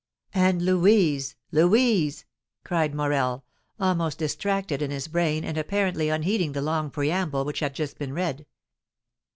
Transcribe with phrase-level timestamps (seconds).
[0.33, 1.35] "And Louise!
[1.51, 2.25] Louise!"
[2.63, 3.43] cried Morel,
[3.79, 8.13] almost distracted in his brain, and apparently unheeding the long preamble which had just been
[8.13, 8.47] read.